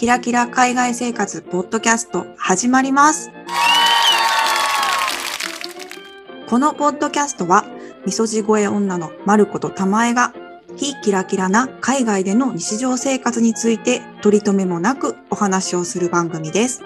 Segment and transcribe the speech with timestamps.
[0.00, 3.30] キラキラ海外生活ポッドキャスト始まります。
[6.48, 7.66] このポッドキャストは、
[8.06, 10.32] みそじ声女のまることたまえが、
[10.74, 16.82] 非キラキラな海外での日常生活について取り留めもなくお話をする番組です。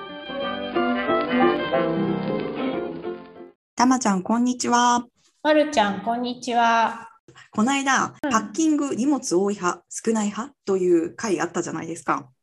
[3.76, 5.06] たまちゃん、こんにちは。
[5.44, 7.10] まるちゃん、こんにちは。
[7.52, 12.33] この間、うんパッキング荷物多い派、少ない派という回あったじゃないですか。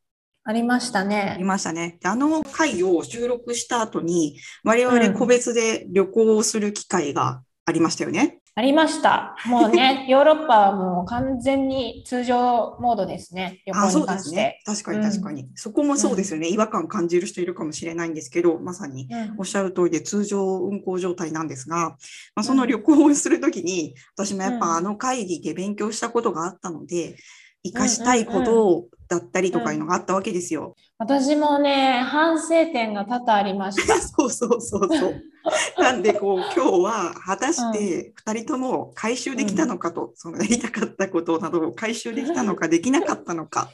[0.44, 1.36] ありましたありね。
[1.44, 1.98] ましたね。
[2.00, 8.38] であの回を収録した後に、我々うん個別で旅行をする機会がありましたよね。
[8.54, 9.34] ありました。
[9.46, 13.62] もうね、 ヨーロッパはもう完全に通常モードですね。
[13.64, 14.28] 旅あ、行にそうで関して。
[14.28, 14.60] すね。
[14.66, 15.48] 確かにうん確かに。
[15.54, 16.48] そこもそうですよね。
[16.48, 21.90] 違和感感じる人いるかもしれないんですけど、まさにうんおっしゃる通りで通常運行状態なんですが、
[22.34, 27.16] まあ、その旅行をするときに、私もやっうんぱあの会議で勉強したことがあったので、
[27.64, 30.74] 活かしたいことだったりとかいうのがあったわけですよ。
[30.96, 34.00] 私もね、反省点が多々ありました。
[34.00, 35.22] そうそうそうそう。
[35.78, 43.68] なんでこう今日は果たして2人とも回収できたのかと、そのやりたかったことなどを回収できたのかできなかったのか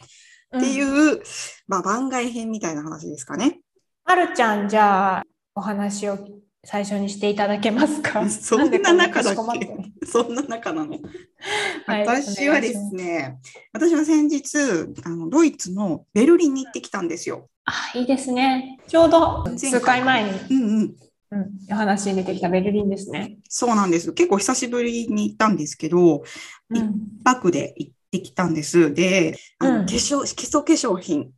[0.57, 1.23] ってうんいう、
[1.69, 3.61] まあ、番外編みたいな話ですかね。
[4.05, 5.23] まるちゃん、じゃあ、
[5.55, 6.19] お話を
[6.65, 8.29] 最初にしていただけますか？
[8.31, 9.69] そんな中だっけ？
[10.07, 10.99] そんな中なの？
[11.87, 13.39] はい私はですね、
[13.73, 14.59] 私は先日
[15.05, 17.49] あのドイツのベルリンに行ってきたんですよ。
[17.65, 18.79] あ、いいですね。
[18.89, 20.97] ちょうど数回前に、うんうん。
[21.31, 23.37] うん、お話に出てきたベルリンですね。
[23.51, 24.13] そうなんです。
[24.15, 26.25] 結構久しぶりに行ったんですけど、
[26.71, 28.95] うん一泊で行ってきたんです。
[28.95, 31.31] で、あのうん化粧、基礎化粧品。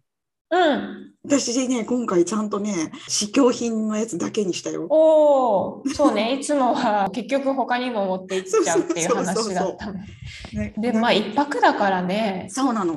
[0.50, 1.10] うん。
[1.22, 4.86] 私ね、今回ちゃんとね、試供品のやつだけにしたよ。
[4.88, 12.48] おお、そうね、 いつもは結局他にも持って行っちゃうっていう話だったで、まあ一泊だからね。
[12.50, 12.96] そうなの。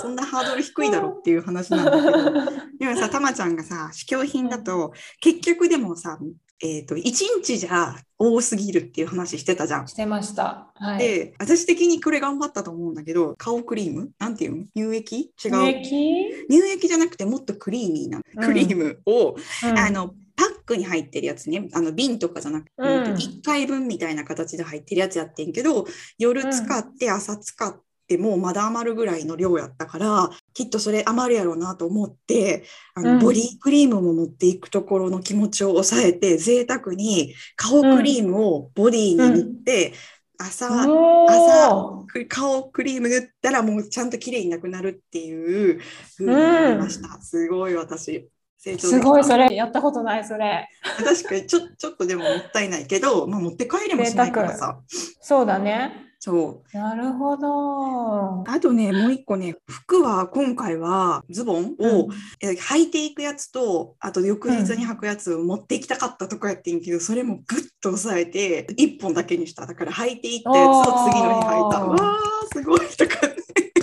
[0.00, 2.32] そんなハードル低いだろっていう話なんだけど。
[2.78, 6.16] でもさ、たまちゃんがさ、試供品だと、結局でもさ、
[6.62, 9.88] えっ、と、1日じゃ多すぎるっていう話してたじゃん。
[9.88, 10.72] してました。
[10.74, 10.98] はい。
[10.98, 14.10] で、私的にこれ頑張ったと思うんだけど、顔クリーム？
[14.18, 14.64] なんていうの？
[14.74, 15.32] 乳液？
[15.44, 15.50] 違う。
[15.50, 16.46] 乳液？
[16.48, 18.46] 乳液じゃなくてもっとクリーミーなうん。
[18.46, 19.78] クリームを、うん。
[19.78, 21.68] あのパックに入ってるやつね。
[21.72, 22.86] あの瓶とかじゃなくて、うん。
[23.14, 25.86] 1回分みたいな形で入ってるやつやってんけど
[26.18, 27.76] 夜使って朝使っ
[28.06, 39.92] てもうまだ余るぐらいの量やったからきっとそれ余るやろうなと思ってあの、うんボディクリームも持っていくところの気持ちを抑えて贅沢に顔クリームをボディに塗って、
[40.38, 45.80] 朝お朝顔クリーム塗ったらもうちゃんと綺麗になくなるっていう
[46.18, 47.20] 風になりました。
[47.20, 48.28] すごい私。
[48.58, 50.66] 成長すごい、それ、やったことない、それ。
[51.04, 54.80] 確かにちょちょっとでももったいないけど、まあ、持って帰れもしないからさ。
[55.20, 56.13] そうだね。
[56.24, 56.76] そう。
[56.78, 58.50] なるほど。
[58.50, 62.08] あとね、もう一個ね、服は今回はズボンを、
[62.40, 69.66] え履いていくやつと、あと翌日に履くやつを持っていきたかったとこやってんけど、それもぐっと抑えて、一本だけにした。
[69.66, 71.84] だから履いていったやつを次の日履いた。
[71.84, 73.34] わー、すごいとかね。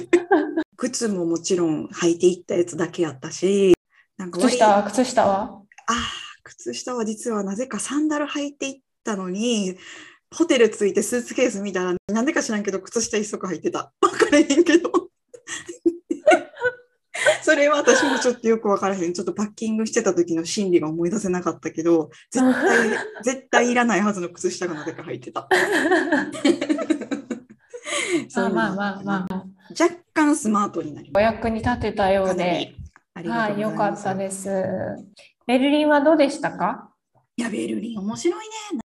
[0.78, 3.76] 靴ももちろん履いていったやつだけやったし、
[4.18, 5.62] なんか割靴下は、靴下は？
[5.86, 5.96] ああ、
[6.44, 9.78] 靴下は実はなぜかサンダル履いていったのに、
[10.34, 13.92] ホテル着いてスーツケース見たら、なんでか知らんけど、靴下一足履いてた。
[14.02, 14.90] わからへんけど。
[17.44, 19.14] それは私もちょっとよくわからへん。
[19.14, 22.90] ちょっとパッキングしてた時の心理が思い出せなかったけど、絶対、
[23.24, 25.48] 絶対いらないはずの靴下がなぜか履いてた。
[28.36, 29.46] まあまあまあまあ、
[29.80, 32.74] 若干スマートになりまお役に立てたようで。
[33.14, 34.02] ありがはい、とうございよかます。
[34.02, 34.50] ったです。
[35.46, 36.90] ベルリンはどうでしたか？
[37.36, 38.81] いや、ベルリン面白いね。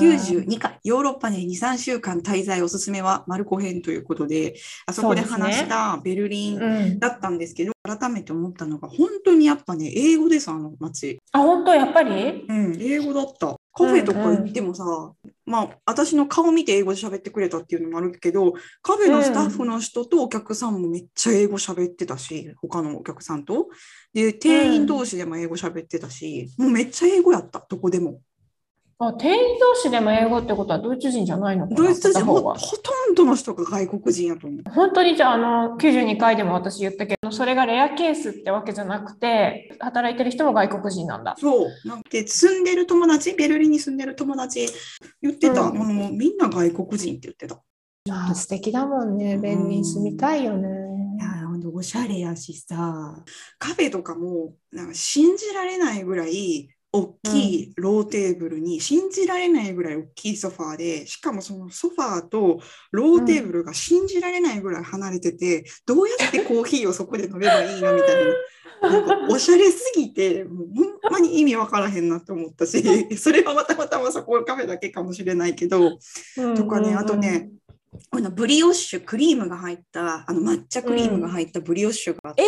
[0.00, 4.56] 92回、ヨーロッパに2、3週間滞在おすすめはマルコ編ということで、
[4.86, 6.98] あそこで話したベルリンうん。
[6.98, 11.20] だったんですけど、改めて思ったのが、本当にやっぱね、英語です、あの街。
[11.30, 11.74] あ、本当？
[11.74, 12.44] やっぱり？
[12.48, 13.54] うん、英語だった。
[13.76, 14.84] カフェとか行ってもさ、
[15.46, 18.52] まあ、私の顔見て英語で喋ってくれたっていうのもあるけど、
[18.82, 23.68] カフェのスタッフの人とお客さんもめっちゃ英語喋ってたし、他のお客さんと。
[24.12, 28.20] で、店員同士でも英語喋ってたし、もうめっちゃ英語やった、どこでも。
[29.08, 31.76] あ、店員同士でも英語ってことはドイツ人じゃないのかな？
[31.76, 34.62] ドイツ人ほほとんどの人が外国人やと思う。
[34.70, 41.34] 本当にじゃあ、あの、92回でも私言ったけど、それがレアケースってわけじゃなくて、働いてる人も外国人なんだ。
[41.38, 41.68] そう。
[41.84, 44.68] なんで住んでる友達、ベルリンに住んでる友達
[45.22, 47.60] 言ってた、うんあのみんな外国人って言ってた。
[48.10, 49.38] あ素敵だもんね。
[49.38, 50.68] ベルリン住みたいよね。
[51.18, 53.24] いやほんとおしゃれやしさ、
[53.58, 62.60] カフェとかもなんか信じられないぐらい大きいローテーブルに信じられないぐらい大きいソファーで、しかもそのソファーと
[62.92, 68.32] ローテーブルが信じられないぐらい離れてて、どうやってコーヒーをそこで飲めばいいのみたいな。
[68.88, 70.68] なんかおしゃれすぎて、もう
[71.02, 72.80] ほんまに意味わからへんなって思ったし、
[73.18, 75.98] それはまたまたまそこカフェだけかもしれないけど、
[76.54, 77.50] とかね、あとね、
[78.10, 82.46] このブリオッシュ、クリームが入った、あの抹茶クリームが入ったブリオッシュがあって、え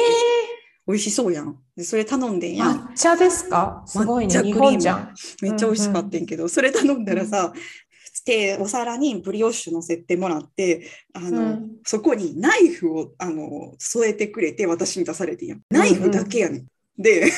[0.86, 1.58] 美味しそうやん。
[1.76, 2.86] で、それ頼んでんー、やん。
[2.86, 3.82] 抹茶ですか？
[3.86, 4.42] すごいね。
[4.42, 5.14] 日本じゃん。
[5.42, 7.52] めっちゃ美味しかったんけど、それ頼んだらさ、
[8.24, 16.66] でお皿にブリオッシュ乗せてもらってあの、うんそこにナイフをあの添えてくれて私に出されてんやんナイフだけやねん。
[16.98, 17.30] で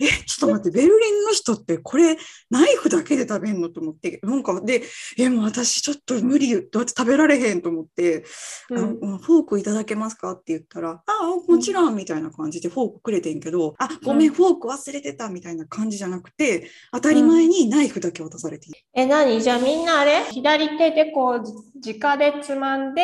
[0.00, 2.16] えちょっと待ってベルリンの人ってこれ
[2.50, 4.82] ナイフだけで食べんのと思ってなんかで
[5.18, 8.24] えもう私ちょっと無理どうやって食べられへんと思って、
[8.70, 18.80] あうんのフォークいただけますかって言ったら、ああ、もちろんみたいな感じでフォークくれてんけど、あ、ごめん、うんフォーク忘れてたみたいな感じじゃなくて、当たり前にナイフだけ渡されている。
[18.94, 19.40] え、何？
[19.40, 20.24] じゃあみんなあれ？
[20.30, 23.02] 左手でこう、じ直でつまんで、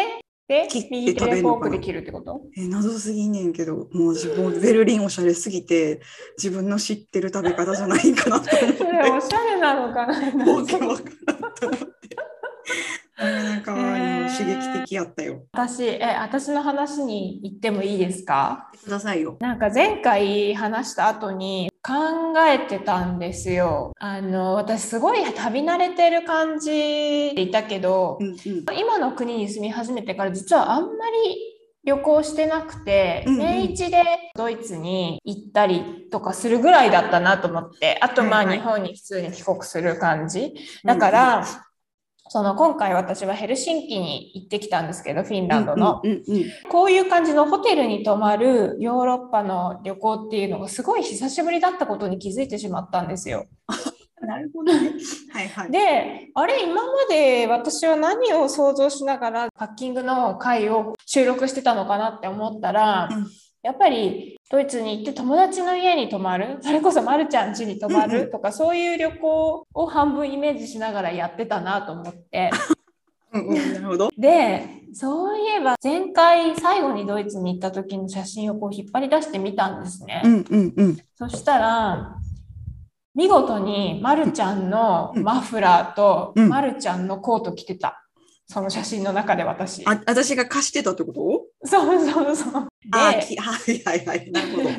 [0.49, 2.41] で右手でフォークで切るってこと？
[2.57, 6.01] え謎すぎんねんけど、もう自分、ベルリンおしゃれすぎて、
[6.39, 10.15] 自分の知ってる食べ方じゃないかなと思ってそ、れおしゃれなのかな
[10.55, 11.03] わけわか
[11.43, 11.89] らんと思って。
[13.19, 15.43] なんか、あのへー刺激的やったよ。
[15.53, 18.71] 私、え、私の話に行ってもいいですか？
[18.83, 19.37] くださいよ。
[19.41, 23.93] なんか前回話した後に考えてたんですよ。
[23.99, 28.37] あの、私すごい旅慣れてる感じでいたけどう、んうん。
[28.79, 34.03] 今の国に住み始めてから実はあんまり旅行してなくて、うんうん年一で
[34.35, 40.55] ドイツに行ったりとかするぐらいだったなと思って、あとまあ日本に普通に帰国する感じ。
[40.85, 41.45] だから、
[42.29, 46.01] その今回私はヘルシンキに行ってきたんですけど、フィンランドの。
[46.05, 53.47] うんうんうんこういう感じのホテルに泊まるヨーロッパの旅行っていうのがすごい久しぶりだったことに気づいてしまったんですよ。
[54.21, 54.93] なるほどね。
[55.33, 55.71] はいはい。
[55.71, 63.27] で、あれ、今まで私は何を想像しながらパッキングの回を収録してたのかなって思ったら、うん
[63.63, 72.51] やっぱりドイツに行って友達の家に泊まる、それこそまるちゃん家に泊まうんうるとか、そういう旅行を半分イメージしながらやってたなと思って。
[73.33, 74.11] うんうん、なるほど。
[74.17, 74.65] で、
[74.95, 80.23] そういえば前回最後にドイツに行った時の写真をこう引っ張り出してみたんですね。
[80.25, 80.99] うんうんうん。
[81.15, 82.17] そしたら、
[83.15, 88.03] 見事にまるちゃんのマフラーとうんまるちゃんのコート着てた。
[88.47, 89.85] その写真の中で私。
[89.87, 91.48] あ、私が貸してたってこと？
[91.65, 92.69] そうそうそう。
[92.93, 94.31] あ、で、きはいはいはい。
[94.31, 94.71] なるほど。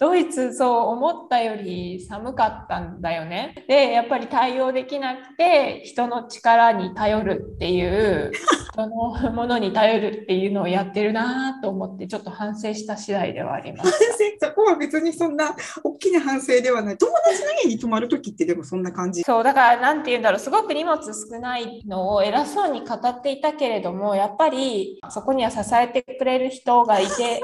[0.00, 3.64] ドイツそう思ったより寒かったんだよね。
[3.68, 8.32] で、やっぱり対応できなくて、人の力に頼るっていう、
[8.72, 13.92] 人のものに頼るっていうのをやってるなと思って、ちょっと反省した次第ではあります。
[14.40, 16.98] そこは別にそんな大きな反省ではない。
[16.98, 19.22] 友達の家に泊まるときってでもそんな感じ。
[19.22, 27.40] そう、だから、なんて言うんだろう、すごく荷物少ないのを偉そうに語っていたけれども、やっぱりそこには支えてくれる人がいて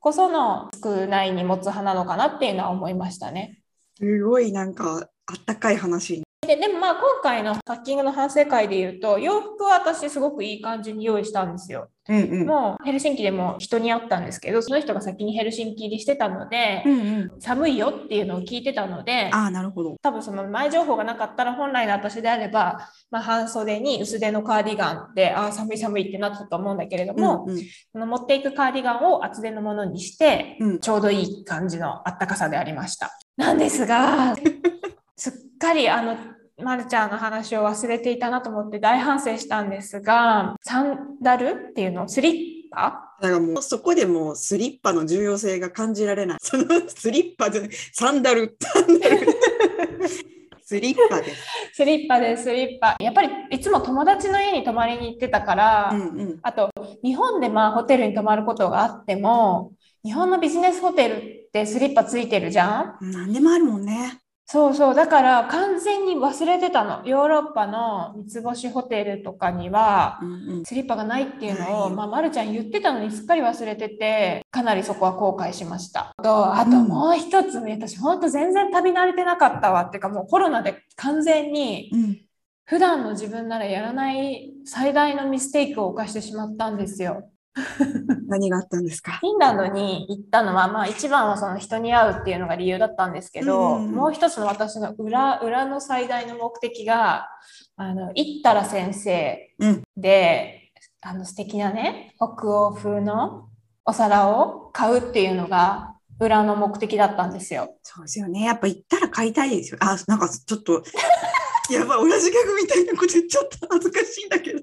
[0.00, 3.60] こその少ない荷物派なのかなっていうのは思いましたね。
[3.96, 6.27] すごいなんかあったかい話。
[6.48, 11.90] ででもまあ今回のパッキングの反省会で言うと洋服は私すごくいい感じに用意したんですよ。
[12.08, 12.46] うんうん。
[12.46, 17.40] もうヘルシンキでも人に会ったんですけどその人が先にヘルシンキ入りしてたので、うんうん。
[17.40, 19.96] 寒いよっていうのを聞いてたのでああ、なるほど。
[20.00, 27.62] 多分その前情報がなかったら本来の私であれば、まあ、半袖に薄手のカーディガンでああ寒い寒いってなったと思うんだけれども、うんうん
[27.92, 33.10] その持っていくカーディガンを厚手のものにして、うんちょうどいい感じのあったかさでありました。
[33.36, 34.34] なんですが
[35.16, 36.16] すっかりあの
[36.62, 42.08] まるちゃんの話を忘れていたなと思って大反省したんですがサンダルっていうの？
[42.08, 43.16] スリッパ？
[43.20, 46.38] だからもうそこでもうスリッパの重要性が感じられない。
[46.40, 47.62] そのスリッパじゃ
[47.92, 48.56] サンダル。
[48.60, 49.26] サンダル
[50.62, 51.42] スリッパです。
[51.72, 56.38] スリッパですスリッパやっぱりいつも友達の家に泊まりに行ってたから、うんうん。
[56.42, 56.70] あと
[57.02, 59.72] 日本でまあホテルに泊まることがあっても
[60.04, 64.20] 日本のビジネスホテルってスリッパついてるじゃん何でもあるもんね。
[64.50, 70.64] そうそうだから完全に忘れてたのヨーロッパの三つ星ホテルとかにはうんうん。
[70.64, 82.18] スリッパがないっていうのを、はいまあ、まるちゃん言ってたのにすっかり忘れててかなりそこは後悔しましたとあともう一つね私ほんと全然旅慣れてなかったわっていうかもうコロナで完全にうん。
[82.64, 87.30] 普段の自分ならやらない最大のミステイクを犯してしまったんですよ。
[88.28, 89.12] 何があったんですか？
[89.20, 97.28] フィンランドに行ったのは、まあ、一番はその人に会うっていうのが理由だったんですけど、うんもう一つの私の裏裏の最大の目的が
[97.76, 103.48] あの行ったら先生うんで、あの素敵なね北欧風の
[103.84, 107.76] お皿を買うっていうのが裏の目的だったんですよ。
[107.82, 108.42] そうですよね。
[108.42, 109.78] やっぱ行ったら買いたいですよ。
[109.80, 110.82] あ、なんかちょっと、
[111.70, 113.66] やばい、親父ギャグみたいなこと言っちゃった。
[113.70, 114.58] 恥ずかしいんだけど。
[114.58, 114.62] え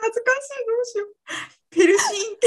[0.00, 1.08] 恥ずかしい、どうしよう。
[1.74, 2.46] ヘルシンキ。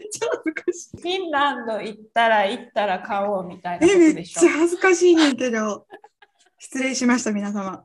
[0.00, 1.00] めっちゃ恥ずかしい。
[1.00, 4.50] フィンランド行ったら行ったら買おうみたいなこえ、めっとでしょちゃ。
[4.50, 5.86] 恥ずかしいねんけど。
[6.58, 7.84] 失礼しました、皆様。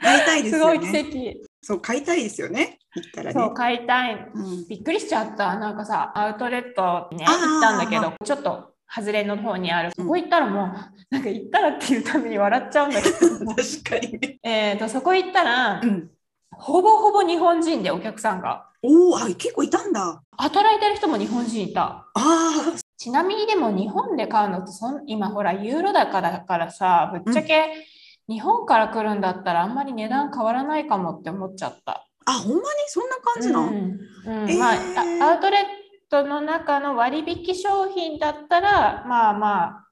[0.00, 1.00] 買いたいですすごよね。
[1.00, 1.46] い奇跡。
[1.62, 2.78] そう、買いたいですよね。
[2.94, 3.32] 行ったらね。
[3.32, 4.30] そう、買いたい。
[4.34, 5.58] うん、びっくりしちゃった。
[5.58, 9.90] なんかさ、アウトレットにね、行ったんだけど、ちょっと外れの方にある。
[9.96, 10.68] そこ行ったらもう、
[11.10, 13.16] なんか行ったらっていうために笑っちゃうんだけど、
[13.56, 14.38] 確かにね。
[14.42, 16.10] えーと、そこ行ったらう、ん。
[16.52, 18.68] ほぼほぼ日本人でお客さんが。
[18.86, 20.22] おお、あ、結構いたんだ。
[20.38, 21.82] 働いてる人も日本人いた。
[21.82, 22.52] ああ、
[22.96, 27.86] ちなみにでも日本で買うのってそん今ほらユーロ高だからさぶっちゃけ
[28.28, 32.06] 日本から来るんだったらあんまり値段変わらないかもって思っちゃった。
[32.24, 35.64] あ、ほんまにそんな感じなの、うんうんえーまああアウトレッ
[36.10, 39.86] トの中の割引商品だったらまあまあ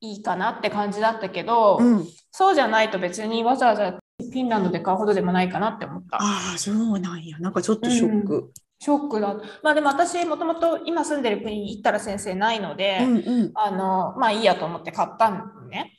[0.00, 2.06] いいかなって感じだったけど、うん。
[2.30, 6.18] そうじゃないと別にわざわざフィンランドで買うほどでもないかなって思った。
[6.18, 7.38] ああ、そうなんや。
[7.38, 8.52] なんかちょっとショック。
[8.78, 9.34] ショックだ。
[9.62, 15.92] まあでも私もともと今住んでる国に行ったら先生ないので、うんうんあのまあいいやと思って買ったのね。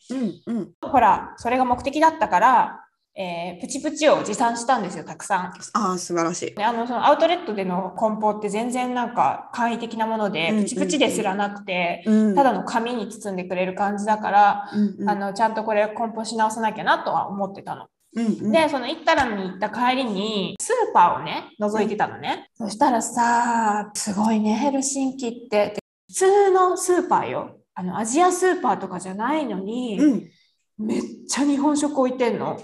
[0.48, 0.72] うんうん。
[0.82, 2.82] ほら、それが目的だったから、
[3.18, 5.54] えープチプチを持参したんですよ、たくさん。
[5.74, 6.56] ああ、素晴らしい。
[6.56, 17.88] であのそのアウトレットでの梱包って全然なんか簡易的なもので、うんうんプチプチですらなくて、うんただの紙に包んでくれる感じだから、うんうんあのちゃんとこれ梱包し直さなきゃなとは思ってたの。
[18.16, 22.50] うんうんで、その行ったらに行った帰りに、スーパーをね、覗いてたのね。
[22.56, 25.74] そしたらさ、すごいね、ヘルシンキって。
[25.76, 27.58] で普通のスーパーよ。
[27.74, 30.30] あの、アジアスーパーとかじゃないのに、うん。
[30.78, 32.62] めっちゃ日本食置いてんの。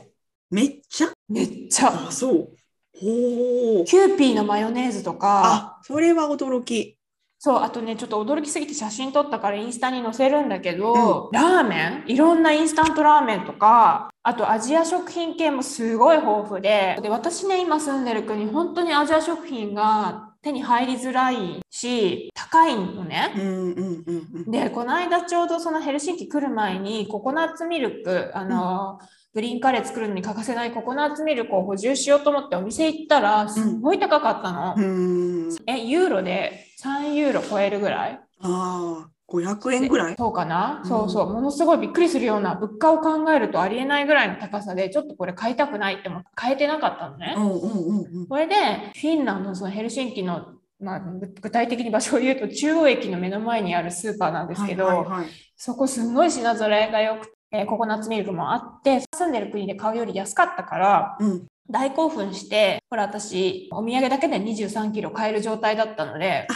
[0.49, 1.09] めっちゃ？
[1.27, 2.07] めっちゃ。
[2.07, 2.33] あ、そう。
[2.33, 3.85] ほう。
[3.85, 6.97] キューピーのマヨネーズとか、あ、それは驚き。
[7.39, 12.11] そう、あとね、ちょっと驚きすぎて写真撮ったからインスタに載せるんだけど、ラーメン？
[12.11, 23.33] いろんなインスタントラーメンとか、あとアジア食品系もすごい豊富で、で、私ね、今住んでる国、本当にアジア食品が手に入りづらいし、高いのね。
[23.35, 24.51] うんうんうんうん。
[24.51, 28.99] で、この間ちょうどそのヘルシンキ来る前にココナッツミルク、あの、
[29.33, 34.75] グリーンカレー作るのに欠かせないココナッツミルクを補充しようと思ってお店行ったら、すごい高かったの。
[34.77, 35.49] うん。
[35.67, 38.19] え、ユーロで3ユーロ超えるぐらい？
[38.43, 40.15] ああ、500円ぐらい？
[40.17, 41.33] そうかな、うんそうそう。
[41.33, 47.33] ものすごいびっくりするような物価を考えるとありえないぐらいの高さで、ちょっとこれ買いたくないって思って買えてなかったのね。
[47.37, 48.27] うんうんうんうん。
[48.27, 48.55] これで、
[48.93, 50.47] フィンランドのそのヘルシンキの、
[50.79, 61.45] まあ、ぐ具体的に場所を言うと中央駅の目の前にあるスーパーなんですけど、はいはいはいそこすんごい品揃えが良くて、えーココナッツミルクもあって、住んでる国で買うより安かったから、うん。
[61.69, 66.47] 大興奮して、ほら私、お土産だけで23キロ買える状態だったので、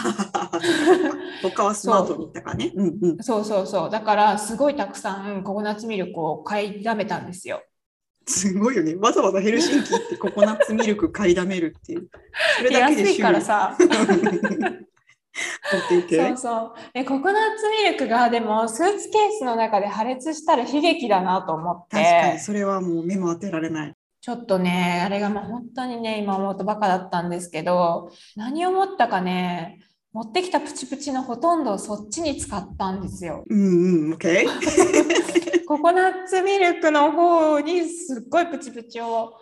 [1.42, 2.72] 他はスマートに行ったからね。
[2.76, 3.18] うんうん。
[3.24, 3.90] そうそうそう。
[3.90, 7.64] だから、すごいたくさんココナッツミルクを買いだめたんですよ。
[8.28, 8.96] すごいよね。
[8.96, 12.10] わざわざヘルシンキ行ってココナッツミルク買いだめるっていう。
[12.58, 13.76] それでだけで安いからさ。
[15.70, 16.74] そうそう。
[16.94, 23.94] で、ココナッツミルクが、でも、スーツケースの中で破裂したら悲劇だなと思っ確かに、て、それはもう目も当てられない。
[24.26, 29.82] ちょっとね、あれがもう本当にね、今思うとバカだったんですけど、何を思ったかね、
[30.14, 33.44] 持ってきたプチプチのほとんどをそっちに使ったんですよ。
[33.48, 34.48] うんうん、OK?
[35.68, 39.34] ココナッツミルクの方にすっごいプチプチを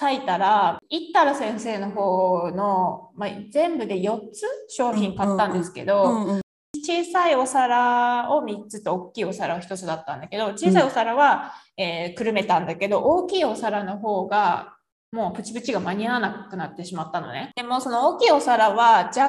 [0.00, 6.41] 割いたら、いったら先生の方の、まあ、全部で4つ商品買ったんですけど、うんうん
[6.82, 14.76] 小さいお皿を3つと大きいお皿を1つだったんだけど、小さいお皿は、えーくるめたんだけど、大きいお皿の方が、
[15.12, 17.52] もうプチプチが間に合わなくなってしまったのね。
[17.54, 19.28] でもその大きいお皿は若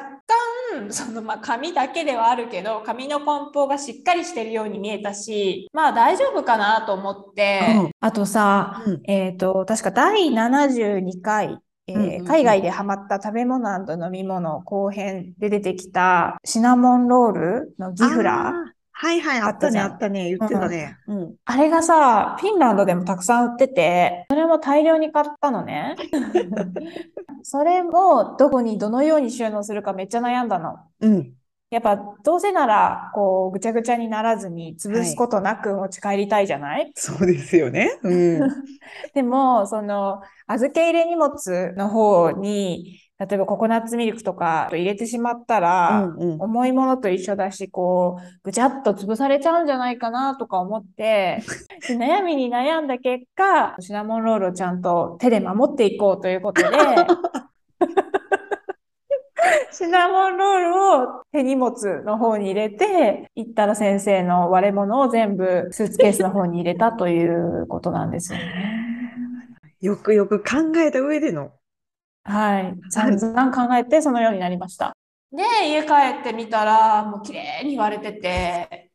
[0.72, 13.68] 干、そのまあ紙だけではあるけど、紙の梱包がしっかりしてるように見えたし、まあ大丈夫かなと思って、うんあとさ、うんえっ、と、確か第72回、えー海外でハマった食べ物
[14.06, 18.74] 飲み物後編で出てきたシナモンロールのギフラー。
[18.96, 20.96] はいはい、あったね、ああっったね、言ってたね。
[21.08, 21.34] うん。
[21.44, 25.96] あれがさ、フィンランドでもたくさん売ってて、それも大量に買ったのね。
[27.42, 30.78] それもどこにどのように収納するかめっちゃ悩んだの。
[31.00, 31.34] うん。
[31.74, 37.98] やっぱどうせならこうぐちゃぐちゃにならずに潰すことなく持ち帰りたいじゃない、そうですよね。
[38.04, 38.48] うん。
[39.12, 51.42] でも、その、預け入れ荷物の方に、例えばココナッツミルクとか入れてしまったら、うんうん重いものと一緒だし、こう、ぐちゃっと潰されちゃうんじゃないかなとか思って、
[51.88, 56.68] で悩みに悩んだ結果、シナモンロールをちゃんと手で守っていこうということで、
[59.84, 68.44] シシナモンロールを手荷物の方に入れて、行ったら先生の割れ物を全部スーツケースの方に入れたということなんですよね。
[69.82, 71.52] よくよく考えた上での。
[72.24, 72.74] はい。
[72.88, 74.96] 散々考えてそのようになりました。
[75.30, 78.90] で、家帰ってみたら、もう綺麗に割れてて。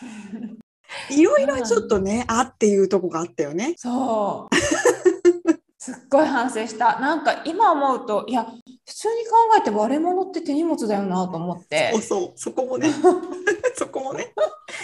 [1.10, 3.74] いろいろちょっとね、あっていうとこがあったよね。
[3.76, 4.56] そう。
[5.76, 6.98] すっごい反省した。
[6.98, 8.63] なんか今思うと、いや、普
[9.04, 12.02] 通に考えて割れ物って手荷物だよなと思ってそう。
[12.02, 12.88] そう、そこもね。
[13.76, 14.32] そこもね。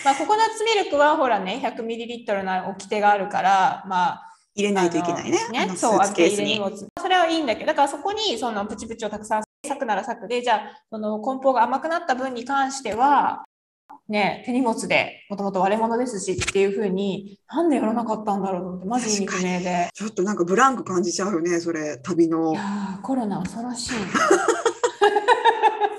[0.04, 4.22] まあ、ココナッツミルクはほらね、100ml の掟があるから、まあ、
[4.54, 5.38] 入れないといけないね。
[5.56, 6.60] あのスそう、開け入れ荷。
[6.60, 6.76] 物。
[7.00, 10.60] それはいいんだけど、だからそこにそのプチプチをたくさん咲くなら咲くで、じゃあ、
[10.90, 13.44] その梱包が甘くなった分に関しては、
[14.08, 19.88] ね、手荷物でもともと割れ物ですしっていうふうに、なんでやらなかったんだろうと思って、マジ意味不明で。
[19.94, 22.98] ちょっとなんかブランク感じちゃうよね、それ、旅のいや。
[23.00, 23.92] ーコロナ恐ろしい。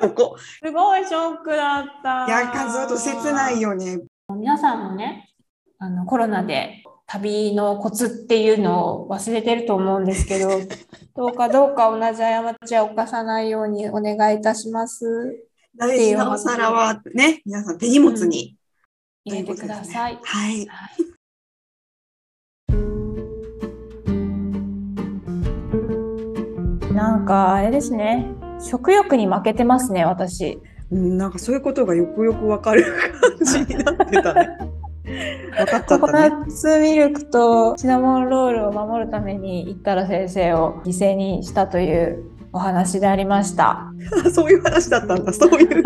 [0.01, 0.35] そこ。
[0.37, 2.25] すごいショックだった。
[2.25, 3.99] いや、ずっと切ないよね。
[4.29, 5.29] 皆さんもね、
[5.77, 10.49] あのコロナで旅のコツっていうのを忘れてると思うんですけど、
[11.15, 15.43] どうかどうか同じ過ちは犯さないようにお願いいたします。
[15.77, 18.57] 大事なお皿はね、皆さん手荷物に。
[19.23, 20.19] 入れてください。
[20.23, 20.67] はい。
[26.93, 28.27] なんかあれですね、
[28.59, 30.59] 食欲に負けてますね、私。
[30.91, 32.83] うん、なんかそういうことがよくよくわかる
[33.39, 34.57] 感じになってたね。
[35.57, 36.29] 分かっちゃココったね。
[36.29, 43.91] ナッツミルクとシナモンロールを守るために、行ったら先生を犠牲にしたというお話でありました。
[44.33, 45.33] そういう話だったんだ。
[45.33, 45.83] そういう。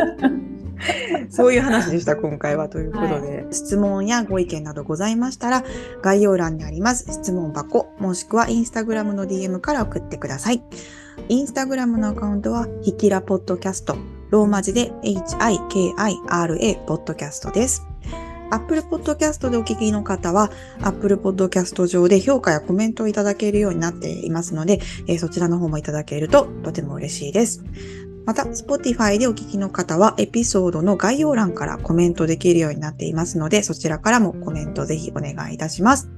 [1.30, 2.70] そういう話でした、今回は。
[2.70, 5.64] ということで、質問やご意見などございましたら、
[6.02, 10.64] 概要欄にあります質問箱、もしくはインスタグラムの DM から送ってください。
[11.30, 13.96] インスタグラムのアカウントは、ひきらポッドキャスト、
[14.30, 17.95] ローマ字で HIKIRA ポッドキャストです。
[18.56, 20.50] Apple Podcast でお聞きの方は、
[20.82, 27.64] Apple Podcast 上で評価やコメントをいただけるようになっていますので、えーそちらの方もいただけるととても嬉しいです。
[28.26, 36.10] また、Spotify でお聞きの方は、エピソードの概要欄からコメントできるようになっていますので、そちらからもコメントぜひお願いいたします。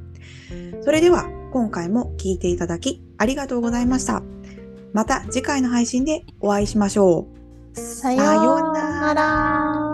[0.82, 4.22] それでは、今回も聞いていただきありがとうございました。
[4.94, 7.28] また次回の配信でお会いしましょ
[7.74, 7.80] う。
[7.80, 9.87] さようなら。